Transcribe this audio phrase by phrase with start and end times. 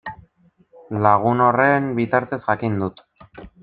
[1.07, 3.09] Lagun horren bitartez jakin dut.